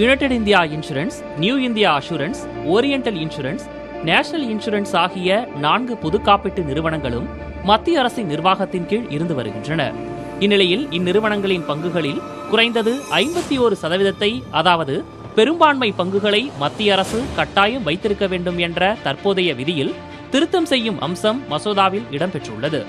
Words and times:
United 0.00 0.32
India 0.32 0.60
insurance 0.74 1.16
new 1.38 1.54
India 1.58 1.88
assurance 2.00 2.38
oriental 2.74 3.18
insurance 3.24 3.64
national 4.04 4.46
insurance 4.52 4.92
ஆகிய 4.96 5.48
நான்கு 5.56 5.96
பொது 5.96 6.18
காப்பீட்டு 6.18 6.62
நிறுவனங்களும் 6.64 7.26
மத்திய 7.64 7.98
அரசின் 7.98 8.26
நிர்வாகத்தின் 8.26 8.86
கீழ் 8.86 9.10
இருந்து 9.10 9.34
வருகின்றன. 9.34 9.92
இந்நிலையில் 10.38 10.90
இந்நிறுவனங்களின் 10.90 11.66
பங்குகளில் 11.68 12.22
குறைந்தது 12.50 12.94
ஐம்பத்தி 13.10 13.58
ஒரு 13.58 13.76
சதவீதத்தை 13.82 14.42
அதாவது 14.50 15.04
பெரும்பான்மை 15.34 15.90
பங்குகளை 16.00 16.42
மத்திய 16.58 16.92
அரசு 16.92 17.20
கட்டாயம் 17.36 17.82
வைத்திருக்க 17.82 18.26
வேண்டும் 18.26 18.58
என்ற 18.58 18.96
தற்போதைய 19.02 19.54
விதியில் 19.54 19.94
திருத்தம் 20.30 20.66
செய்யும் 20.66 21.00
அம்சம் 21.00 21.42
மசோதாவில் 21.50 22.10
இடம்பெற்றுள்ளது. 22.10 22.82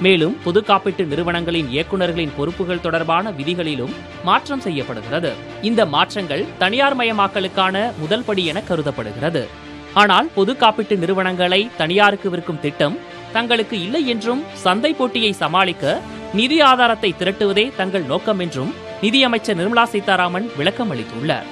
மேலும் 0.00 0.36
பொது 0.44 0.60
காப்பீட்டு 0.60 1.04
நிறுவனங்களின் 1.06 1.68
இயக்குநர்களின் 1.74 2.34
பொறுப்புகள் 2.36 2.80
தொடர்பான 2.80 3.30
விதிகளிலும் 3.30 3.92
மாற்றம் 4.24 4.60
செய்யப்படுகிறது. 4.60 5.32
இந்த 5.62 5.86
மாற்றங்கள் 5.86 6.46
தனியார் 6.58 6.96
மயமாக்கலுக்கான 6.96 7.92
முதல் 7.98 8.24
படி 8.24 8.44
என 8.46 8.60
கருதப்படுகிறது. 8.60 9.48
ஆனால் 9.94 10.28
பொது 10.34 10.52
காப்பீட்டு 10.52 10.96
நிறுவனங்களை 10.96 11.70
தனியாருக்கு 11.76 12.30
விற்கும் 12.30 12.60
திட்டம் 12.60 12.98
தங்களுக்கு 13.32 13.82
இல்லை 13.82 14.06
என்றும் 14.06 14.42
சந்தை 14.52 14.92
போட்டியை 14.94 15.32
சமாளிக்க 15.32 16.00
நிதி 16.32 16.60
ஆதாரத்தை 16.60 17.14
திரட்டுவதே 17.20 17.74
தங்கள் 17.76 18.02
நோக்கம் 18.02 18.38
என்றும் 18.38 18.72
நிதியமைச்சர் 19.02 19.58
நிர்மலா 19.60 19.84
சீதாராமன் 19.84 20.48
விளக்கம் 20.56 20.90
அளித்துள்ளார். 20.94 21.46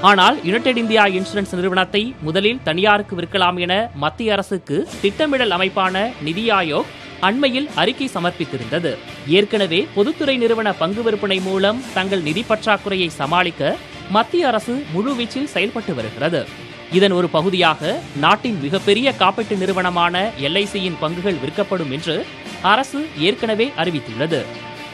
ஆனால் 0.00 0.36
யுனைடெட் 0.42 0.76
இந்தியா 0.76 1.06
இன்சூரன்ஸ் 1.06 1.54
நிறுவனத்தை 1.54 2.14
முதலில் 2.20 2.62
தனியாருக்கு 2.64 3.16
விற்கலாம் 3.16 3.58
என 3.58 3.90
மத்திய 3.94 4.32
அரசுக்கு 4.32 4.88
திட்டமிடல் 5.02 5.50
அமைப்பான 5.50 6.10
நிதி 6.22 6.50
ஆயோக் 6.50 6.90
அண்மையில் 7.26 7.68
அறிக்கை 7.74 8.10
சமர்ப்பித்திருந்தது. 8.14 8.92
ஏற்கனவே 9.26 9.86
பொதுத்துறை 9.94 10.36
நிறுவன 10.36 10.72
பங்கு 10.72 11.02
விற்பனை 11.02 11.40
மூலம் 11.40 11.82
தங்கள் 11.94 12.22
நிதி 12.22 12.44
பற்றாக்குறையை 12.48 13.08
சமாளிக்க 13.20 13.76
மத்திய 14.10 14.46
அரசு 14.46 14.74
முழுவீச்சில் 14.94 15.52
செயல்பட்டு 15.54 15.94
வருகிறது. 15.94 16.40
இதன் 16.92 17.12
ஒரு 17.12 17.28
பகுதியாக 17.28 18.00
நாட்டின் 18.16 18.58
மிகப்பெரிய 18.60 19.14
காப்பீட்டு 19.18 19.56
நிறுவனமான 19.56 20.32
எல்ஐசியின் 20.40 21.00
பங்குகள் 21.02 21.40
விற்கப்படும் 21.44 21.92
என்று 21.92 22.16
அரசு 22.62 23.00
ஏற்கனவே 23.18 23.72
அறிவித்துள்ளது. 23.76 24.40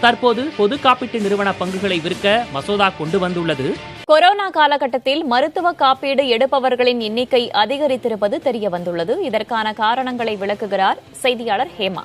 தற்போது 0.00 0.42
பொது 0.56 0.76
காப்பீட்டு 0.76 1.20
நிறுவன 1.20 1.52
பங்குகளை 1.52 2.00
விற்க 2.00 2.46
மசோதா 2.52 2.88
கொண்டு 2.98 3.18
வந்துள்ளது. 3.18 3.68
கொரோனா 4.08 4.44
காலகட்டத்தில் 4.56 5.22
மருத்துவ 5.30 5.70
காப்பீடு 5.80 6.22
எடுப்பவர்களின் 6.34 7.00
எண்ணிக்கை 7.06 7.40
அதிகரித்திருப்பது 7.62 8.36
தெரிய 8.46 8.66
வந்துள்ளது 8.74 9.14
இதற்கான 9.28 9.72
காரணங்களை 9.80 10.34
விளக்குகிறார் 10.42 11.00
செய்தியாளர் 11.22 11.72
ஹேமா. 11.78 12.02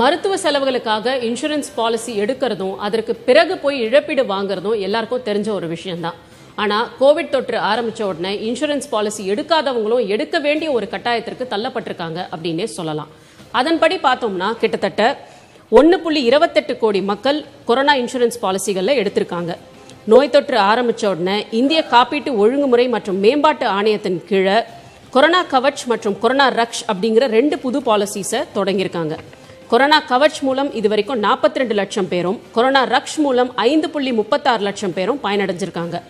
மருத்துவ 0.00 0.36
செலவுகளுக்காக 0.44 1.14
இன்சூரன்ஸ் 1.28 1.68
பாலிசி 1.76 2.12
எடுக்கிறதும் 2.22 2.72
அதற்கு 2.86 3.14
பிறகு 3.28 3.56
போய் 3.64 3.78
இழப்பீடு 3.86 4.22
வாங்குறதும் 4.32 4.80
எல்லாருக்கும் 4.86 5.26
தெரிஞ்ச 5.28 5.50
ஒரு 5.58 5.68
விஷயம்தான். 5.74 6.18
ஆனா 6.62 6.78
கோவிட் 7.02 7.32
தொற்று 7.34 7.60
ஆரம்பிச்ச 7.72 8.02
உடனே 8.08 8.32
இன்சூரன்ஸ் 8.48 8.90
பாலிசி 8.94 9.24
எடுக்காதவங்களும் 9.34 10.08
எடுக்க 10.16 10.40
வேண்டிய 10.46 10.70
ஒரு 10.78 10.88
கட்டாயத்திற்கு 10.94 11.46
தள்ளப்பட்டிருக்காங்க 11.52 12.20
அப்படின்னே 12.32 12.66
சொல்லலாம். 12.78 13.12
அதன்படி 13.60 13.98
பார்த்தோம்னா 14.08 14.50
கிட்டத்தட்ட 14.64 15.04
ஒன்று 15.80 15.98
புள்ளி 16.06 16.22
இருபத்தெட்டு 16.30 16.76
கோடி 16.82 17.02
மக்கள் 17.12 17.40
கொரோனா 17.70 17.94
இன்சூரன்ஸ் 18.02 18.40
பாலிசிகளில் 18.46 19.00
எடுத்திருக்காங்க. 19.02 19.54
நோய் 20.12 20.30
தொற்று 20.32 20.56
ஆரம்பித்த 20.70 21.10
உடனே 21.10 21.34
இந்திய 21.58 21.84
காப்பீட்டு 21.92 22.30
ஒழுங்குமுறை 22.42 22.88
மற்றும் 22.94 23.18
மேம்பாட்டு 23.20 23.66
ஆணையத்தின் 23.76 24.18
கீழே 24.28 24.56
கொரோனா 25.14 25.40
கவச் 25.52 25.82
மற்றும் 25.90 26.16
கொரோனா 26.22 26.46
ரக்ஷ் 26.58 26.82
அப்படிங்கிற 26.92 27.26
ரெண்டு 27.36 27.58
புது 27.58 27.80
பாலிசிஸை 27.86 28.40
தொடங்கியிருக்காங்க. 28.56 29.14
கொரோனா 29.70 30.02
கவச் 30.10 30.40
மூலம் 30.40 30.70
இதுவரைக்கும் 30.80 31.22
நாற்பத்தி 31.22 31.60
ரெண்டு 31.62 31.74
லட்சம் 31.74 32.08
பேரும் 32.08 32.38
கொரோனா 32.56 32.82
ரக்ஷ் 32.94 33.16
மூலம் 33.16 33.52
ஐந்து 33.68 33.90
புள்ளி 33.90 34.12
முப்பத்தாறு 34.12 34.62
லட்சம் 34.68 34.94
பேரும் 34.98 35.20
பயனடைஞ்சிருக்காங்க. 35.24 36.02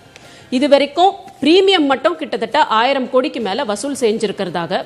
இதுவரைக்கும் 0.51 1.15
பிரீமியம் 1.45 1.87
மட்டும் 1.93 2.17
கிட்டத்தட்ட 2.17 2.65
ஆயிரம் 2.81 3.11
கோடிக்கு 3.15 3.41
மேலே 3.41 3.63
வசூல் 3.63 4.01
செஞ்சிருக்கிறதாக 4.01 4.83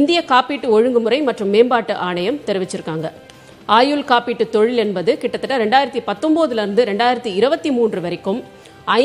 இந்திய 0.00 0.24
காப்பீட்டு 0.32 0.68
ஒழுங்குமுறை 0.78 1.20
மற்றும் 1.30 1.48
மேம்பாட்டு 1.48 1.94
ஆணையம் 2.08 2.42
தெரிவிச்சிருக்காங்க. 2.46 3.06
ஆயுள் 3.76 4.04
காப்பீட்டு 4.10 4.44
தொழில் 4.52 4.80
என்பது 4.82 5.10
கிட்டத்தட்ட 5.22 5.54
ரெண்டாயிரத்தி 5.62 6.00
பத்தொம்போதுலேருந்து 6.06 6.82
ரெண்டாயிரத்தி 6.90 7.30
இருபத்தி 7.38 7.70
மூன்று 7.78 7.98
வரைக்கும் 8.04 8.38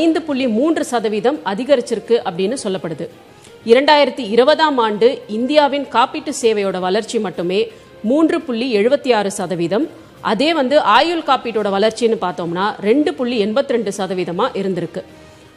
ஐந்து 0.02 0.20
புள்ளி 0.28 0.46
மூன்று 0.58 0.84
சதவீதம் 0.92 1.40
அதிகரிச்சிருக்கு 1.52 2.16
அப்படின்னு 2.30 2.58
சொல்லப்படுது. 2.64 3.06
இரண்டாயிரத்தி 3.72 4.24
இருபதாம் 4.36 4.78
ஆண்டு 4.86 5.08
இந்தியாவின் 5.38 5.86
காப்பீட்டு 5.96 6.34
சேவையோட 6.42 6.80
வளர்ச்சி 6.86 7.20
மட்டுமே 7.26 7.60
மூன்று 8.12 8.40
புள்ளி 8.46 8.70
எழுபத்தி 8.80 9.12
ஆறு 9.20 9.32
சதவீதம். 9.40 9.88
அதே 10.32 10.50
வந்து 10.60 10.76
ஆயுள் 10.98 11.28
காப்பீட்டோட 11.30 11.70
வளர்ச்சின்னு 11.76 12.20
பார்த்தோம்னா 12.26 12.68
ரெண்டு 12.90 13.14
புள்ளி 13.20 13.40
எண்பத்தி 13.46 13.76
ரெண்டு 13.78 13.94
சதவீதமாக 14.00 14.58
இருந்திருக்கு. 14.62 15.04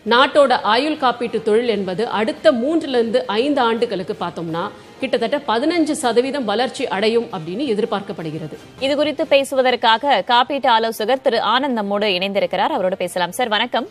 நாட்டோட 0.09 0.53
ஆயுள் 0.53 0.97
காப்பீட்டு 0.97 1.43
தொழில் 1.43 1.69
என்பது 1.69 2.09
அடுத்த 2.09 2.53
மூன்றுல 2.53 2.89
இருந்து 2.89 3.27
ஐந்து 3.27 3.61
ஆண்டுகளுக்கு 3.61 4.17
பார்த்தோம்னா 4.21 4.71
கிட்டத்தட்ட 5.01 5.37
பதினஞ்சு 5.37 5.91
சதவீதம் 5.91 6.45
வளர்ச்சி 6.45 6.89
அடையும் 6.89 7.25
அப்படின்னு 7.25 7.75
எதிர்பார்க்கப்படுகிறது. 7.75 8.57
இது 8.81 8.97
குறித்து 8.97 9.27
பேசுவதற்காக 9.27 10.25
காப்பீட்டு 10.27 10.67
ஆலோசகர் 10.67 11.21
திரு 11.21 11.39
ஆனந்த் 11.39 11.79
இணைந்திருக்கிறார். 12.17 12.73
அவரோட 12.79 12.95
பேசலாம். 12.95 13.33
சார் 13.33 13.49
வணக்கம். 13.49 13.89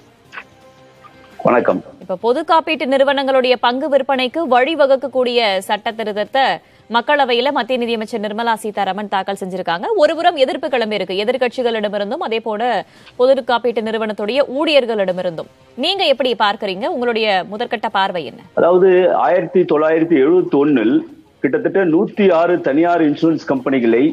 வணக்கம். 1.46 1.80
இப்ப 2.04 2.16
பொது 2.24 2.42
காப்பீட்டு 2.50 2.86
நிறுவனங்களுடைய 2.92 3.56
பங்கு 3.66 3.88
விற்பனைக்கு 3.94 4.40
வழிவகுக்கக்கூடிய 4.54 5.40
சட்ட 5.68 5.92
திருத்தத்தை 5.98 6.46
மக்களவையில 6.96 7.52
மத்திய 7.58 7.80
நிதியமைச்சர் 7.82 8.24
நிர்மலா 8.24 8.54
சீதாராமன் 8.64 9.12
தாக்கல் 9.14 9.40
செஞ்சிருக்காங்க. 9.42 9.86
ஒருபுறம் 10.04 10.40
எதிர்ப்பு 10.46 10.70
கிளம்பி 10.70 10.98
இருக்கு. 11.00 11.20
எதிர்கட்சிகளிடமிருந்தும் 11.24 12.26
அதே 12.28 12.40
போல 12.48 12.72
பொது 13.22 13.44
காப்பீட்டு 13.52 13.86
நிறுவனத்துடைய 13.90 14.40
ஊழியர்களிடமிருந்தும். 14.58 15.52
நீங்க 15.86 16.04
எப்படி 16.14 16.34
பார்க்கறீங்க? 16.44 16.86
உங்களுடைய 16.96 17.46
முதற்கட்ட 17.54 17.90
பார்வை 18.00 18.26
என்ன? 18.32 18.42
அதாவது 18.62 18.90
ஆயிரத்தி 19.28 19.64
தொள்ளாயிரத்தி 19.74 20.18
எழுபத்தி 20.26 20.60
ஒன்னில் 20.64 20.96
கிட்டத்தட்ட 21.44 21.86
நூத்தி 21.96 22.28
ஆறு 22.42 22.56
தனியார் 22.70 23.08
இன்சூரன்ஸ் 23.10 23.50
கம்பெனிகளை 23.54 24.06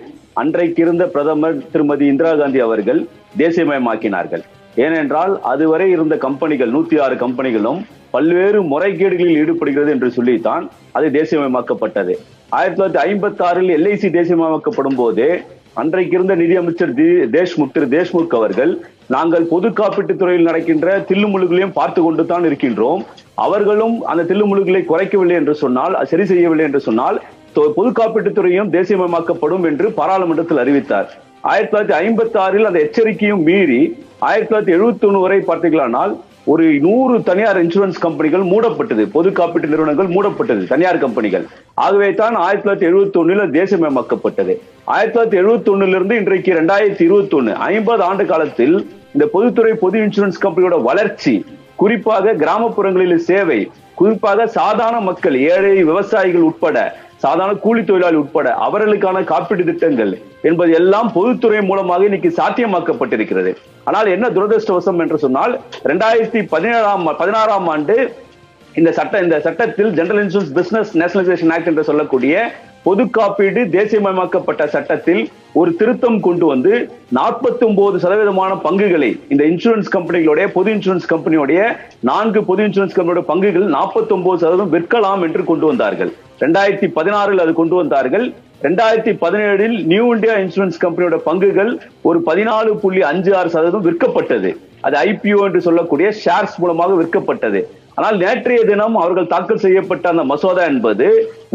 அன்றைக்கு 0.43 0.83
இருந்த 0.87 1.07
பிரதமர் 1.17 1.63
திருமதி 1.75 2.07
இந்திரா 2.13 2.35
காந்தி 2.43 2.61
அவர்கள் 2.69 3.03
தேசியமயமாக்கினார்கள். 3.43 4.45
ஏனென்றால் 4.75 5.41
அதுவரை 5.41 5.91
இருந்த 5.91 6.17
கம்பெனிகள் 6.17 6.71
நூத்தி 6.71 7.01
ஆறு 7.01 7.15
கம்பெனிகளும் 7.15 7.81
பல்வேறு 8.11 8.63
முறைகேடுகளில் 8.63 9.39
ஈடுபடுகிறது 9.43 9.91
என்று 9.91 10.11
சொல்லித்தான் 10.11 10.71
அது 10.93 11.09
தேசியமயமாக்கப்பட்டது. 11.09 12.15
ஆயிரத்தி 12.49 12.83
தொள்ளாயிரத்தி 12.83 13.03
ஐம்பத்தி 13.09 13.43
ஆறில் 13.43 13.71
எல்ஐசி 13.77 14.09
தேசியமயமாக்கப்படும் 14.19 14.97
போது 14.97 15.41
அன்றைக்கு 15.75 16.17
இருந்த 16.17 16.35
நிதியமைச்சர் 16.35 16.95
தேஷ்முக் 17.37 17.71
திரு 17.73 17.87
தேஷ்முக் 17.87 18.35
அவர்கள் 18.39 18.79
நாங்கள் 19.07 19.45
பொது 19.45 19.69
காப்பீட்டுத் 19.69 20.17
துறையில் 20.17 20.45
நடக்கின்ற 20.45 20.99
தில்லுமுழுகளையும் 21.09 21.73
பார்த்து 21.73 22.03
கொண்டு 22.03 22.27
தான் 22.27 22.45
இருக்கின்றோம். 22.45 23.03
அவர்களும் 23.35 24.05
அந்த 24.05 24.35
தில்லுமுழுகளை 24.35 24.85
குறைக்கவில்லை 24.85 25.35
என்று 25.35 25.55
சொன்னால் 25.55 26.05
சரி 26.05 26.25
செய்யவில்லை 26.25 26.65
என்று 26.65 26.81
சொன்னால் 26.81 27.23
பொது 27.55 27.91
காப்பீட்டுத் 27.91 28.33
துறையும் 28.33 28.73
தேசியமயமாக்கப்படும் 28.73 29.65
என்று 29.65 29.93
பாராளுமன்றத்தில் 29.93 30.59
அறிவித்தார். 30.59 31.19
ஆயிரத்தி 31.41 31.77
தொள்ளாயிரத்தி 31.77 31.99
ஐம்பத்தி 32.05 32.37
ஆறில் 32.37 32.65
அந்த 32.65 32.81
எச்சரிக்கையும் 32.81 33.43
மீறி 33.43 33.97
ஆயிரத்தி 34.23 34.49
தொள்ளாயிரத்தி 34.49 34.75
எழுபத்தி 34.77 35.07
ஒண்ணு 35.09 35.23
வரை 35.25 35.39
பார்த்தீங்களானால் 35.47 36.13
ஒரு 36.53 36.65
நூறு 36.85 37.15
தனியார் 37.29 37.59
இன்சூரன்ஸ் 37.63 38.01
கம்பெனிகள் 38.05 38.45
மூடப்பட்டது. 38.51 39.03
பொது 39.15 39.29
காப்பீட்டு 39.39 39.71
நிறுவனங்கள் 39.73 40.09
மூடப்பட்டது 40.15 40.63
தனியார் 40.73 41.03
கம்பெனிகள் 41.05 41.45
ஆகவே 41.85 42.09
தான் 42.21 42.37
ஆயிரத்தி 42.45 42.65
தொள்ளாயிரத்தி 42.65 42.89
எழுபத்தி 42.91 43.19
ஒண்ணுல 43.23 43.45
தேசியமயமாக்கப்பட்டது 43.59 44.55
ஆயிரத்தி 44.95 45.15
தொள்ளாயிரத்தி 45.15 45.41
எழுபத்தி 45.43 45.71
ஒண்ணுல 45.75 45.97
இருந்து 45.99 46.17
இன்றைக்கு 46.23 46.57
ரெண்டாயிரத்தி 46.61 47.05
இருபத்தி 47.09 47.37
ஒண்ணு 47.37 47.55
ஐம்பது 47.69 48.03
ஆண்டு 48.03 48.27
காலத்தில் 48.27 48.77
இந்த 49.15 49.27
பொதுத்துறை 49.35 49.73
பொது 49.83 49.99
இன்சூரன்ஸ் 50.05 50.43
கம்பெனியோட 50.45 50.79
வளர்ச்சி 50.89 51.35
குறிப்பாக 51.77 52.35
கிராமப்புறங்களில் 52.43 53.25
சேவை 53.29 53.61
குறிப்பாக 53.95 54.47
சாதாரண 54.59 55.01
மக்கள் 55.03 55.39
ஏழை 55.49 55.73
விவசாயிகள் 55.85 56.49
உட்பட 56.51 56.77
சாதாரண 57.19 57.55
கூலி 57.59 57.83
தொழிலாளி 57.83 58.17
உட்பட 58.17 58.49
அவர்களுக்கான 58.67 59.25
காப்பீடு 59.25 59.65
திட்டங்கள் 59.65 60.13
என்பது 60.49 60.73
எல்லாம் 60.81 61.09
பொதுத்துறை 61.17 61.61
மூலமாக 61.71 62.09
இன்னைக்கு 62.09 62.33
சாத்தியமாக்கப்பட்டிருக்கிறது. 62.41 63.53
ஆனால் 63.91 64.11
என்ன 64.17 64.27
துரதிருஷ்டவசம் 64.37 65.01
என்று 65.05 65.19
சொன்னால் 65.25 65.55
ரெண்டாயிரத்தி 65.91 66.43
பதினேழாம் 66.55 67.07
பதினாறாம் 67.23 67.71
ஆண்டு 67.75 67.97
இந்த 68.81 68.91
சட்ட 68.99 69.15
இந்த 69.25 69.37
சட்டத்தில் 69.47 69.91
general 69.97 70.21
insurance 70.25 70.53
business 70.59 70.93
nationalisation 71.01 71.51
act 71.55 71.71
என்று 71.71 71.89
சொல்லக்கூடிய 71.89 72.45
பொது 72.87 73.03
காப்பீடு 73.17 73.61
தேசியமயமாக்கப்பட்ட 73.75 74.63
சட்டத்தில் 74.75 75.21
ஒரு 75.61 75.71
திருத்தம் 75.81 76.17
கொண்டு 76.27 76.47
வந்து 76.53 76.73
நாற்பத்தி 77.19 77.63
ஒன்பது 77.67 77.99
சதவீதமான 78.05 78.53
பங்குகளை 78.65 79.11
இந்த 79.33 79.43
இன்சூரன்ஸ் 79.51 79.91
கம்பெனிகளுடைய 79.97 80.47
பொது 80.57 80.71
இன்சூரன்ஸ் 80.75 81.11
கம்பெனியுடைய 81.13 81.61
நான்கு 82.11 82.41
பொது 82.49 82.65
இன்சூரன்ஸ் 82.67 82.97
கம்பெனியோட 82.97 83.25
பங்குகள் 83.31 83.69
நாற்பத்தி 83.77 84.15
ஒன்பது 84.17 84.43
சதவீதம் 84.45 84.73
விற்கலாம் 84.75 85.23
என்று 85.27 85.45
கொண்டு 85.51 85.67
வந்தார்கள். 85.71 86.11
ரெண்டாயிரத்தி 86.45 86.89
பதினாறில் 86.99 87.45
அது 87.45 87.55
கொண்டு 87.61 87.77
வந்தார்கள். 87.81 88.27
ரெண்டாயிரத்தி 88.63 89.13
பதினேழில் 89.21 89.77
நியூ 89.85 90.15
இந்தியா 90.15 90.35
இன்சூரன்ஸ் 90.35 90.77
கம்பெனியோட 90.81 91.17
பங்குகள் 91.27 91.71
ஒரு 92.03 92.19
பதினாலு 92.27 92.73
புள்ளி 92.83 93.03
அஞ்சு 93.03 93.37
ஆறு 93.37 93.51
சதவீதம் 93.51 93.87
விற்கப்பட்டது. 93.87 94.51
அது 94.81 94.97
ஐபிஓ 95.09 95.41
என்று 95.45 95.61
சொல்லக்கூடிய 95.61 96.09
ஷேர்ஸ் 96.25 96.57
மூலமாக 96.59 96.95
விற்கப்பட்டது. 97.01 97.61
ஆனால் 97.99 98.17
நேற்றைய 98.23 98.61
தினம் 98.69 98.97
அவர்கள் 99.01 99.31
தாக்கல் 99.33 99.63
செய்யப்பட்ட 99.65 100.05
அந்த 100.13 100.23
மசோதா 100.31 100.63
என்பது 100.73 101.07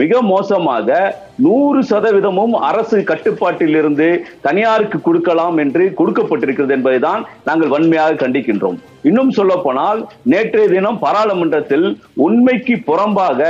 மிக 0.01 0.21
மோசமாக 0.31 0.97
நூறு 1.45 1.79
சதவீதமும் 1.91 2.53
அரசு 2.69 2.97
கட்டுப்பாட்டில் 3.11 3.77
இருந்து 3.79 4.09
தனியாருக்கு 4.45 4.99
கொடுக்கலாம் 5.07 5.57
என்று 5.63 5.83
கொடுக்கப்பட்டிருக்கிறது 5.99 6.75
என்பதை 6.77 6.99
தான் 7.07 7.21
நாங்கள் 7.49 7.73
வன்மையாக 7.73 8.19
கண்டிக்கின்றோம். 8.23 8.77
இன்னும் 9.09 9.35
சொல்ல 9.39 9.53
போனால் 9.65 9.99
நேற்றைய 10.33 10.67
தினம் 10.75 11.01
பாராளுமன்றத்தில் 11.05 11.87
உண்மைக்கு 12.27 12.77
புறம்பாக 12.89 13.41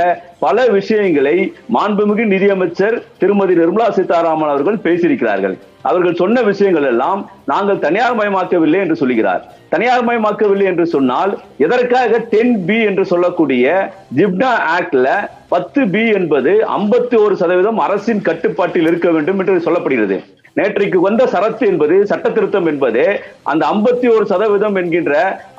பல 0.44 0.66
விஷயங்களை 0.78 1.36
மாண்புமிகு 1.76 2.26
நிதியமைச்சர் 2.34 2.98
திருமதி 3.22 3.56
நிர்மலா 3.62 3.88
சீதாராமன் 3.96 4.52
அவர்கள் 4.54 4.84
பேசியிருக்கிறார்கள். 4.86 5.56
அவர்கள் 5.82 6.14
சொன்ன 6.14 6.42
விஷயங்கள் 6.42 6.82
எல்லாம் 6.82 7.30
நாங்கள் 7.44 7.78
தனியார் 7.78 8.16
மயமாக்கவில்லை 8.16 8.78
என்று 8.78 8.96
சொல்கிறார். 8.96 9.42
தனியார் 9.68 10.06
மயமாக்கவில்லை 10.06 10.64
என்று 10.64 10.86
சொன்னால் 10.86 11.38
எதற்காக 11.58 12.18
டென் 12.18 12.64
பி 12.64 12.82
என்று 12.82 13.04
சொல்லக்கூடிய 13.04 13.92
ஜிப்னா 14.16 14.50
ஆக்ட்ல 14.78 15.28
பத்து 15.48 15.88
பி 15.88 16.08
என்பது 16.08 16.64
ஐம்பத்தி 16.78 17.16
ஒரு 17.24 17.36
சதவீதம் 17.36 17.78
அரசின் 17.78 18.22
கட்டுப்பாட்டில் 18.22 18.86
இருக்க 18.86 19.10
வேண்டும் 19.10 19.38
என்று 19.38 19.56
சொல்லப்படுகிறது. 19.56 20.18
நேற்றைக்கு 20.58 20.98
வந்த 21.06 21.22
சரத்து 21.32 21.64
என்பது 21.72 21.96
சட்ட 22.10 22.26
திருத்தம் 22.36 22.68
என்பது 22.72 23.02
அந்த 23.50 23.62
ஐம்பத்தி 23.74 24.06
ஒரு 24.16 24.24
சதவீதம் 24.32 24.78
என்கின்ற 24.80 25.14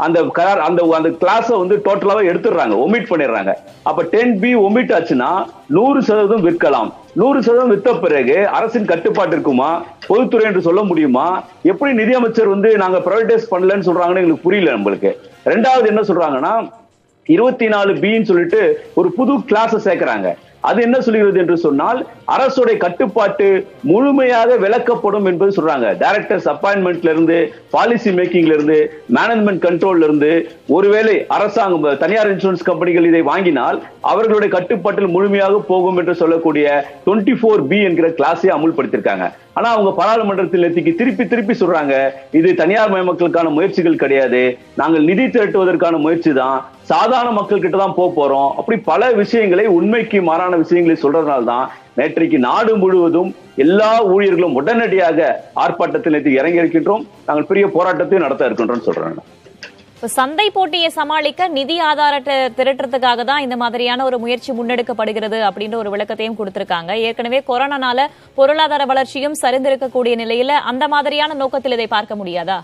அந்த 0.06 0.20
கரார் 0.38 0.62
அந்த 0.68 0.88
அந்த 1.00 1.12
கிளாஸை 1.24 1.58
வந்து 1.62 1.76
டோட்டலாவே 1.88 2.24
எடுத்துடுறாங்க 2.32 2.76
ஒமிட் 2.86 3.10
பண்ணிடுறாங்க. 3.12 3.54
அப்ப 3.90 4.06
டென் 4.14 4.34
பி 4.44 4.52
ஒமிட் 4.68 4.94
ஆச்சுன்னா 4.98 5.32
நூறு 5.78 6.02
சதவீதம் 6.10 6.46
விற்கலாம். 6.48 6.90
நூறு 7.20 7.40
சதவீதம் 7.46 7.74
வித்த 7.76 7.94
பிறகு 8.06 8.38
அரசின் 8.58 8.90
கட்டுப்பாட்டு 8.92 9.36
இருக்குமா? 9.36 9.70
பொதுத்துறை 10.10 10.46
என்று 10.50 10.62
சொல்ல 10.68 10.82
முடியுமா? 10.90 11.28
எப்படி 11.72 11.94
நிதியமைச்சர் 12.02 12.54
வந்து 12.56 12.72
நாங்க 12.84 13.00
ப்ரைவேட்டைஸ் 13.08 13.50
பண்ணலன்னு 13.54 13.88
சொல்றாங்கன்னு 13.90 14.22
எங்களுக்கு 14.24 14.48
புரியல 14.48 14.76
நம்மளுக்கு. 14.78 15.12
ரெண்டாவது 15.54 15.88
என்ன 15.94 16.04
சொல்றாங்கன்னா 16.12 16.54
இருபத்தி 17.36 17.68
நாலு 17.74 17.92
பின்னு 18.04 18.30
சொல்லிட்டு 18.30 18.62
ஒரு 19.00 19.10
புது 19.18 19.34
கிளாஸ் 19.50 19.76
சேர்க்கிறாங்க. 19.88 20.30
அது 20.68 20.80
என்ன 20.86 20.98
சொல்கிறது 21.06 21.38
என்று 21.44 21.56
சொன்னால் 21.66 22.00
அரசுடைய 22.36 22.78
கட்டுப்பாட்டு 22.84 23.48
முழுமையாக 23.92 24.58
விளக்கப்படும் 24.64 25.28
என்பது 25.32 25.52
சொல்றாங்க. 25.58 25.88
டைரக்டர்ஸ் 26.04 26.48
அப்பாயின்மெண்ட்ல 26.54 27.14
இருந்து 27.16 27.38
பாலிசி 27.76 28.12
மேக்கிங்ல 28.18 28.56
இருந்து 28.58 28.80
மேனேஜ்மெண்ட் 29.18 29.64
கண்ட்ரோல்ல 29.66 30.08
இருந்து 30.10 30.32
ஒருவேளை 30.78 31.16
அரசாங்கம் 31.38 31.88
தனியார் 32.04 32.32
இன்சூரன்ஸ் 32.34 32.68
கம்பெனிகள் 32.70 33.10
இதை 33.12 33.22
வாங்கினால் 33.32 33.80
அவர்களுடைய 34.12 34.50
கட்டுப்பாட்டில் 34.58 35.14
முழுமையாக 35.16 35.62
போகும் 35.72 36.00
என்று 36.04 36.16
சொல்லக்கூடிய 36.24 36.68
டுவெண்ட்டி 37.06 37.36
ஃபோர் 37.42 37.64
பி 37.72 37.80
என்கிற 37.90 38.10
கிளாஸை 38.20 38.50
அமுல்படுத்தியிருக்காங்க. 38.56 39.28
ஆனா 39.58 39.70
அவங்க 39.76 39.92
பாராளுமன்றத்தில் 40.00 40.64
நேற்றுக்கு 40.64 40.92
திருப்பி 41.00 41.24
திருப்பி 41.28 41.54
சொல்றாங்க 41.62 41.94
இது 42.40 42.50
தனியார் 42.62 42.92
மயமக்களுக்கான 42.94 43.48
முயற்சிகள் 43.56 44.02
கிடையாது. 44.04 44.44
நாங்கள் 44.82 45.08
நிதி 45.10 45.26
திரட்டுவதற்கான 45.26 45.98
முயற்சி 46.06 46.34
தான் 46.34 46.60
சாதாரண 46.92 47.32
மக்கள் 47.38 47.64
கிட்ட 47.64 47.78
தான் 47.82 47.96
போக 47.98 48.10
போறோம். 48.18 48.52
அப்படி 48.60 48.78
பல 48.92 49.12
விஷயங்களை 49.22 49.66
உண்மைக்கு 49.78 50.20
மாறான 50.30 50.58
விஷயங்களை 50.64 50.96
சொல்றதுனால 51.02 51.44
தான் 51.52 51.66
நேற்றைக்கு 52.00 52.38
நாடு 52.50 52.74
முழுவதும் 52.84 53.30
எல்லா 53.66 53.92
ஊழியர்களும் 54.14 54.56
உடனடியாக 54.60 55.28
ஆர்ப்பாட்டத்தில் 55.64 56.16
நேற்று 56.16 56.38
இறங்கி 56.40 56.62
இருக்கின்றோம். 56.62 57.04
நாங்கள் 57.28 57.50
பெரிய 57.52 57.66
போராட்டத்தையும் 57.76 58.26
நடத்த 58.26 58.50
இருக்கின்றோம் 58.50 58.88
சொல்றேன். 58.88 59.20
சந்தை 60.18 60.46
போட்டியை 60.56 60.90
சமாளிக்க 60.98 61.48
நிதி 61.56 61.76
ஆதாரத்தை 61.88 62.36
திரட்டுறதுக்காக 62.58 63.24
தான் 63.30 63.44
இந்த 63.46 63.56
மாதிரியான 63.62 64.04
ஒரு 64.10 64.18
முயற்சி 64.24 64.52
முன்னெடுக்கப்படுகிறது 64.58 65.40
அப்படின்ற 65.48 65.76
ஒரு 65.82 65.90
விளக்கத்தையும் 65.94 66.38
கொடுத்திருக்காங்க. 66.40 66.92
ஏற்கனவே 67.08 67.40
கொரோனானால 67.50 68.06
பொருளாதார 68.38 68.86
வளர்ச்சியும் 68.92 69.40
சரிந்திருக்கக்கூடிய 69.44 70.16
நிலையில 70.24 70.62
அந்த 70.72 70.88
மாதிரியான 70.94 71.38
நோக்கத்தில் 71.42 71.78
இதை 71.78 71.88
பார்க்க 71.96 72.22
முடியாதா? 72.22 72.60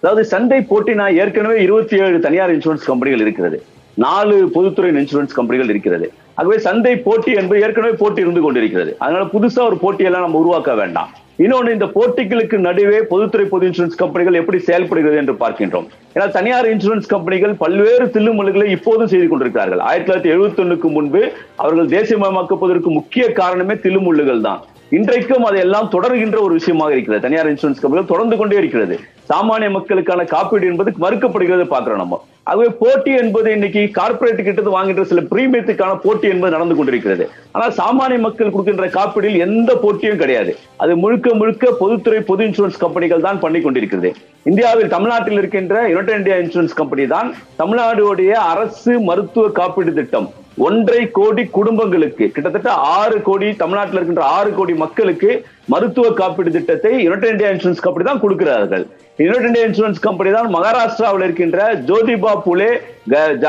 அதாவது 0.00 0.22
சந்தை 0.32 0.58
போட்டினா 0.70 1.04
ஏற்கனவே 1.22 1.58
இருபத்தி 1.66 1.96
ஏழு 2.04 2.18
தனியார் 2.26 2.52
இன்சூரன்ஸ் 2.54 2.88
கம்பெனிகள் 2.90 3.22
இருக்கிறது. 3.24 3.58
நாலு 4.04 4.36
பொதுத்துறை 4.56 4.88
இன்சூரன்ஸ் 5.02 5.36
கம்பெனிகள் 5.36 5.70
இருக்கிறது. 5.74 6.08
ஆகவே 6.38 6.56
சந்தை 6.66 6.92
போட்டி 7.06 7.30
என்பது 7.40 7.60
ஏற்கனவே 7.66 7.94
போட்டி 8.00 8.20
இருந்து 8.24 8.42
கொண்டிருக்கிறது. 8.44 8.90
அதனால 9.04 9.24
புதுசா 9.34 9.60
ஒரு 9.70 9.78
போட்டியெல்லாம் 9.84 10.26
நம்ம 10.26 10.42
உருவாக்க 10.42 10.74
வேண்டாம். 10.74 11.12
இன்னொன்னு 11.44 11.72
இந்த 11.76 11.86
போட்டிகளுக்கு 11.94 12.56
நடுவே 12.66 12.98
பொதுத்துறை 13.12 13.46
பொது 13.54 13.64
இன்சூரன்ஸ் 13.68 13.98
கம்பெனிகள் 14.02 14.38
எப்படி 14.40 14.58
செயல்படுகிறது 14.68 15.20
என்று 15.22 15.34
பார்க்கின்றோம். 15.42 15.88
ஏன்னா 16.14 16.26
தனியார் 16.36 16.68
இன்சூரன்ஸ் 16.74 17.10
கம்பெனிகள் 17.14 17.54
பல்வேறு 17.64 18.06
தில்லுமுல்லுகளை 18.14 18.68
இப்போதும் 18.76 19.10
செய்து 19.14 19.26
கொண்டிருக்கிறார்கள். 19.28 19.82
ஆயிரத்தி 19.88 20.08
தொள்ளாயிரத்தி 20.08 20.34
எழுபத்தி 20.34 20.62
ஒண்ணுக்கு 20.64 20.90
முன்பு 20.96 21.22
அவர்கள் 21.56 21.92
தேசியமயமாக்கப்படுவதற்கு 21.96 22.92
முக்கிய 23.00 23.26
காரணமே 23.42 23.74
தில்லுமுல்லுகள் 23.86 24.46
தான். 24.48 24.62
இன்றைக்கும் 24.94 25.44
அதையெல்லாம் 25.46 25.88
தொடர்கின்ற 25.92 26.36
ஒரு 26.46 26.52
விஷயமாக 26.58 26.92
இருக்கிறது. 26.94 27.22
தனியார் 27.24 27.48
இன்சூரன்ஸ் 27.52 27.80
கம்பெனிகள் 27.82 28.10
தொடர்ந்து 28.10 28.36
கொண்டே 28.40 28.56
இருக்கிறது. 28.60 28.96
சாமானிய 29.30 29.68
மக்களுக்கான 29.76 30.24
காப்பீடு 30.32 30.66
என்பது 30.70 30.90
மறுக்கப்படுகிறது 31.04 31.64
பாக்குறோம் 31.72 32.00
நம்ம. 32.02 32.18
ஆகவே 32.50 32.68
போட்டி 32.82 33.12
என்பது 33.22 33.48
இன்னைக்கு 33.56 33.82
கார்பரேட் 33.98 34.44
கிட்ட 34.48 34.74
வாங்குகின்ற 34.74 35.04
சில 35.12 35.24
பிரீமியத்துக்கான 35.32 35.96
போட்டி 36.04 36.28
என்பது 36.34 36.54
நடந்து 36.56 36.76
கொண்டிருக்கிறது. 36.78 37.26
ஆனால் 37.54 37.74
சாமானிய 37.80 38.20
மக்கள் 38.26 38.54
கொடுக்கின்ற 38.54 38.88
காப்பீடில் 38.98 39.42
எந்த 39.46 39.70
போட்டியும் 39.82 40.22
கிடையாது. 40.22 40.54
அது 40.84 40.94
முழுக்க 41.04 41.34
முழுக்க 41.42 41.74
பொதுத்துறை 41.82 42.22
பொது 42.30 42.44
இன்சூரன்ஸ் 42.48 42.82
கம்பெனிகள் 42.84 43.26
தான் 43.28 43.42
பண்ணி 43.44 43.62
கொண்டிருக்கிறது. 43.66 44.12
இந்தியாவில் 44.52 44.94
தமிழ்நாட்டில் 44.96 45.40
இருக்கின்ற 45.42 45.76
யுனைடெட் 45.92 46.20
இந்தியா 46.22 46.38
இன்சூரன்ஸ் 46.44 46.80
கம்பெனி 46.80 47.06
தான் 47.16 47.30
தமிழ்நாடுடைய 47.62 48.32
அரசு 48.54 48.94
மருத்துவ 49.10 49.48
காப்பீடு 49.60 49.94
திட்டம். 50.00 50.28
ஒன்றரை 50.64 51.00
கோடி 51.16 51.42
குடும்பங்களுக்கு 51.56 52.24
கிட்டத்தட்ட 52.34 52.70
ஆறு 52.98 53.16
கோடி 53.26 53.48
தமிழ்நாட்டில் 53.62 53.98
இருக்கின்ற 53.98 54.22
ஆறு 54.36 54.50
கோடி 54.58 54.74
மக்களுக்கு 54.82 55.30
மருத்துவ 55.72 56.06
காப்பீடு 56.20 56.50
திட்டத்தை 56.54 56.92
யுனைடெட் 57.04 57.32
இந்தியா 57.34 57.50
இன்சூரன்ஸ் 57.54 57.82
கம்பெனி 57.86 58.06
தான் 58.08 58.22
கொடுக்கிறார்கள். 58.22 58.84
யுனைடெட் 59.24 59.48
இந்தியா 59.48 59.66
இன்சூரன்ஸ் 59.68 60.02
கம்பெனி 60.06 60.30
தான் 60.36 60.48
மகாராஷ்டிராவில் 60.56 61.24
இருக்கின்ற 61.26 61.58
ஜோதிபா 61.90 62.32
புலே 62.46 62.70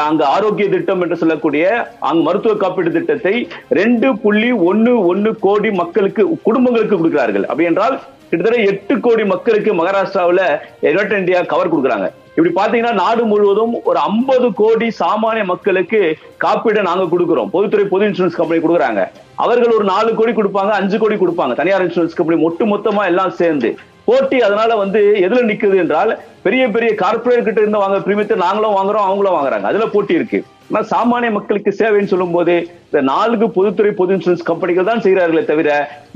அங்கு 0.08 0.26
ஆரோக்கிய 0.34 0.68
திட்டம் 0.76 1.02
என்று 1.06 1.22
சொல்லக்கூடிய 1.24 1.66
அங்கு 2.10 2.28
மருத்துவ 2.28 2.56
காப்பீடு 2.66 2.96
திட்டத்தை 2.98 3.36
ரெண்டு 3.80 4.10
புள்ளி 4.26 4.52
ஒன்னு 4.70 4.94
ஒன்னு 5.14 5.32
கோடி 5.48 5.72
மக்களுக்கு 5.82 6.24
குடும்பங்களுக்கு 6.48 7.00
கொடுக்கிறார்கள். 7.00 7.48
அப்படி 7.50 7.72
என்றால் 7.72 7.98
கிட்டத்தட்ட 8.30 8.70
எட்டு 8.72 8.94
கோடி 9.08 9.26
மக்களுக்கு 9.34 9.74
மகாராஷ்டிராவில் 9.82 10.46
யுனைடெட் 10.88 11.22
இந்தியா 11.24 11.42
கவர் 11.54 11.74
கொடுக்குறாங்க. 11.74 12.10
இப்படி 12.38 12.52
பாத்தீங்கன்னா 12.58 12.92
நாடு 13.04 13.22
முழுவதும் 13.30 13.72
ஒரு 13.90 14.00
ஐம்பது 14.08 14.48
கோடி 14.60 14.88
சாமானிய 15.00 15.44
மக்களுக்கு 15.52 16.00
காப்பீடு 16.44 16.82
நாங்க 16.88 17.06
கொடுக்குறோம். 17.14 17.50
பொதுத்துறை 17.54 17.86
பொது 17.94 18.08
இன்சூரன்ஸ் 18.08 18.38
கம்பெனி 18.40 18.62
கொடுக்குறாங்க. 18.64 19.04
அவர்கள் 19.44 19.76
ஒரு 19.78 19.86
நாலு 19.94 20.10
கோடி 20.20 20.34
கொடுப்பாங்க 20.40 20.74
அஞ்சு 20.80 20.98
கோடி 21.04 21.16
கொடுப்பாங்க. 21.22 21.56
தனியார் 21.62 21.86
இன்சூரன்ஸ் 21.86 22.18
கம்பெனி 22.20 22.38
ஒட்டு 22.50 22.66
மொத்தமா 22.74 23.04
எல்லாம் 23.12 23.34
சேர்ந்து. 23.40 23.72
போட்டி 24.10 24.38
அதனால 24.48 24.72
வந்து 24.84 25.02
எதுல 25.26 25.42
நிக்குது 25.50 25.78
என்றால் 25.84 26.12
பெரிய 26.46 26.64
பெரிய 26.76 26.92
கார்பரேட் 27.02 27.48
கிட்ட 27.48 27.60
இருந்து 27.64 27.84
வாங்க 27.84 27.98
பிரீமியத்தை 28.06 28.38
நாங்களும் 28.46 28.78
வாங்குறோம் 28.78 29.08
அவங்களும் 29.08 29.38
வாங்குறாங்க. 29.38 29.68
அதுல 29.72 29.88
போட்டி 29.96 30.14
இருக்கு. 30.20 30.40
ஆனா 30.70 30.82
சாமானிய 30.94 31.32
மக்களுக்கு 31.40 31.72
சேவைன்னு 31.82 32.12
சொல்லும் 32.14 32.36
போது 32.38 32.56
இந்த 32.88 33.02
நான்கு 33.12 33.46
பொதுத்துறை 33.58 33.92
பொது 34.00 34.14
இன்சூரன்ஸ் 34.16 34.48
கம்பெனிகள் 34.50 34.90
தான் 34.92 35.04
செய்கிறார்களே 35.06 35.44
தவிர 35.52 35.70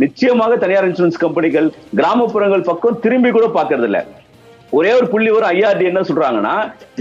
நிச்சயமாக 0.04 0.58
தனியார் 0.64 0.90
இன்சூரன்ஸ் 0.90 1.22
கம்பெனிகள் 1.24 1.70
கிராமப்புறங்கள் 2.00 2.70
பக்கம் 2.72 3.00
திரும்பி 3.06 3.32
கூட 3.38 3.48
பாக்குறது 3.60 3.88
இல்லை 3.90 4.04
ஒரே 4.78 4.92
ஒரு 4.98 5.08
புள்ளி 5.14 5.30
ஒரு 5.38 5.46
ஐஆர்டி 5.56 5.86
என்ன 5.90 6.02
சொல்றாங்கன்னா 6.10 6.54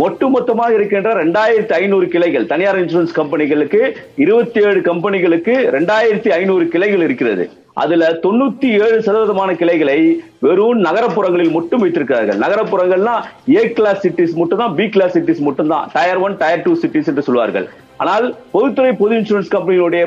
ஒட்டுமொத்தமாக 0.05 0.76
இருக்கின்ற 0.76 1.11
ரெண்டாயிரத்தி 1.22 1.75
ஐநூறு 1.81 2.06
கிளைகள் 2.14 2.48
தனியார் 2.53 2.79
இன்சூரன்ஸ் 2.82 3.15
கம்பெனிகளுக்கு 3.19 3.81
இருபத்தி 4.24 4.60
ஏழு 4.69 4.81
கம்பெனிகளுக்கு 4.89 5.55
ரெண்டாயிரத்தி 5.77 6.31
ஐநூறு 6.39 6.65
கிளைகள் 6.74 7.05
இருக்கிறது. 7.08 7.44
அதுல 7.82 8.05
தொண்ணூத்தி 8.24 8.69
ஏழு 8.84 8.96
சதவீதமான 9.06 9.50
கிளைகளை 9.60 9.98
வெறும் 10.46 10.81
நகரப்புறங்களில் 10.86 11.55
மட்டும் 11.58 11.82
வைத்திருக்கிறார்கள். 11.84 12.41
நகரப்புறங்கள்னா 12.44 13.15
ஏ 13.58 13.62
கிளாஸ் 13.77 14.03
சிட்டிஸ் 14.06 14.34
மட்டும் 14.41 14.62
தான் 14.62 14.74
பி 14.81 14.86
கிளாஸ் 14.96 15.15
சிட்டிஸ் 15.19 15.44
மட்டும் 15.48 15.70
தான் 15.74 15.86
tier 15.94 16.22
one 16.27 16.36
tier 16.43 16.65
two 16.67 16.74
cities 16.82 17.10
என்று 17.12 17.27
சொல்வார்கள். 17.29 17.69
ஆனால் 18.03 18.27
பொதுத்துறை 18.53 18.93
பொது 19.01 19.15
இன்சூரன்ஸ் 19.19 19.51
கம்பெனியுடைய 19.55 20.03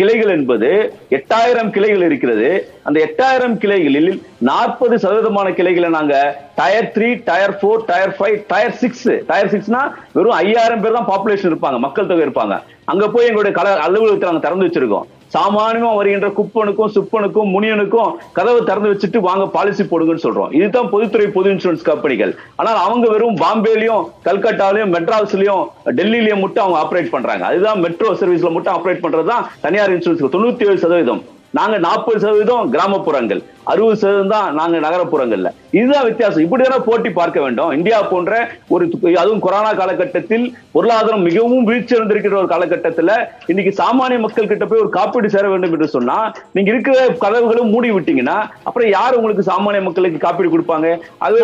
கிளைகள் 0.00 0.32
என்பது 0.36 0.70
எட்டாயிரம் 1.18 1.70
கிளைகள் 1.76 2.04
இருக்கிறது. 2.08 2.48
அந்த 2.86 2.98
எட்டாயிரம் 3.06 3.56
கிளைகளில் 3.62 4.10
நாற்பது 4.48 4.94
சதவீதமான 5.04 5.48
கிளைகளை 5.58 5.90
நாங்க 5.96 6.14
tier 6.60 6.90
three 6.96 7.08
tier 7.30 7.56
four 7.60 7.86
tier 7.90 8.14
five 8.18 8.36
tier 8.52 8.76
six 8.82 9.08
tier 9.30 9.52
சிக்ஸ்னா 9.54 9.82
வெறும் 10.16 10.38
ஐயாயிரம் 10.42 10.84
பேர் 10.84 10.98
தான் 10.98 11.10
பாப்புலேஷன் 11.12 11.50
இருப்பாங்க. 11.52 11.78
மக்கள் 11.86 12.10
தொகை 12.12 12.26
இருப்பாங்க. 12.26 12.56
அங்க 12.92 13.04
போய் 13.14 13.28
எங்களுடைய 13.30 13.54
கல 13.60 13.76
அலுவலகத்தை 13.86 14.28
நாங்க 14.30 14.44
திறந்து 14.46 14.68
வச்சிருக்கோம். 14.68 15.08
சாமானியமா 15.34 15.90
வருகின்ற 15.98 16.28
குப்பனுக்கும் 16.38 16.92
சுப்பனுக்கும் 16.96 17.52
முனியனுக்கும் 17.54 18.10
கதவை 18.38 18.60
திறந்து 18.68 18.92
வச்சுட்டு 18.92 19.20
வாங்க 19.28 19.44
பாலிசி 19.56 19.84
போடுங்கன்னு 19.92 20.24
சொல்றோம். 20.26 20.50
இதுதான் 20.58 20.90
பொதுத்துறை 20.94 21.28
பொது 21.36 21.52
இன்சூரன்ஸ் 21.54 21.86
கம்பெனிகள் 21.90 22.32
ஆனால் 22.60 22.80
அவங்க 22.86 23.06
வெறும் 23.14 23.38
பாம்பேலயும் 23.44 24.04
கல்கட்டாலையும் 24.28 24.92
மெட்ராஸ்லயும் 24.96 25.64
டெல்லியிலயும் 26.00 26.42
மட்டும் 26.44 26.64
அவங்க 26.64 26.80
ஆப்ரேட் 26.84 27.14
பண்றாங்க. 27.14 27.44
அதுதான் 27.50 27.80
மெட்ரோ 27.86 28.10
சர்வீஸ்ல 28.22 28.52
மட்டும் 28.56 28.76
ஆப்ரேட் 28.78 29.04
பண்றது 29.06 29.30
தான் 29.34 29.46
தனியார் 29.66 29.94
இன்சூரன்ஸ் 29.96 30.34
தொண்ணூத்தி 30.36 30.68
ஏழு 30.70 30.84
சதவீதம். 30.84 31.22
நாங்க 31.58 31.76
நாற்பது 31.86 32.18
சதவீதம் 32.22 32.70
கிராமப்புறங்கள். 32.74 33.40
அறுபது 33.72 33.96
சதவீதம் 34.00 34.32
தான் 34.34 34.48
நாங்க 34.58 34.76
நகரப்புறங்கள்ல. 34.84 35.50
இதுதான் 35.78 36.06
வித்தியாசம். 36.08 36.42
இப்படிதானே 36.44 36.78
போட்டி 36.86 37.10
பார்க்க 37.18 37.38
வேண்டும். 37.44 37.70
இந்தியா 37.76 37.98
போன்ற 38.12 38.32
ஒரு 38.74 38.84
அதுவும் 39.20 39.42
கொரோனா 39.44 39.70
காலகட்டத்தில் 39.80 40.44
பொருளாதாரம் 40.74 41.24
மிகவும் 41.28 41.66
வீழ்ச்சி 41.68 41.94
அடைந்திருக்கிற 41.96 42.34
ஒரு 42.40 42.48
காலகட்டத்துல 42.52 43.10
இன்னைக்கு 43.52 43.72
சாமானிய 43.80 44.18
மக்கள் 44.24 44.50
கிட்ட 44.52 44.66
போய் 44.70 44.82
ஒரு 44.84 44.90
காப்பீடு 44.98 45.30
சேர 45.34 45.44
வேண்டும் 45.52 45.74
என்று 45.76 45.88
சொன்னா 45.96 46.18
நீங்க 46.56 46.70
இருக்கிற 46.74 47.06
கதவுகளும் 47.24 47.72
மூடி 47.74 47.90
விட்டீங்கன்னா 47.96 48.36
அப்புறம் 48.66 48.90
யார் 48.96 49.18
உங்களுக்கு 49.20 49.48
சாமானிய 49.50 49.82
மக்களுக்கு 49.86 50.20
காப்பீடு 50.26 50.52
கொடுப்பாங்க? 50.54 50.90
அது 51.26 51.38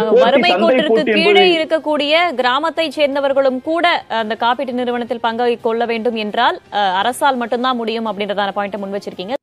கீழே 1.19 1.47
இருக்கக்கூடிய 1.57 2.15
கிராமத்தை 2.41 2.89
சேர்ந்தவர்களும் 2.99 3.61
கூட 3.71 3.87
அந்த 4.23 4.37
காப்பீட்டு 4.45 4.79
நிறுவனத்தில் 4.81 5.25
பங்கு 5.27 5.47
கொள்ள 5.69 5.85
வேண்டும் 5.93 6.19
என்றால் 6.27 6.59
அரசால் 7.01 7.41
மட்டும்தான் 7.45 7.81
முடியும் 7.83 8.11
அப்படின்றதான 8.11 8.55
பாயிண்ட் 8.59 8.81
முன் 8.85 8.97
வச்சிருக்கீங்க. 8.99 9.37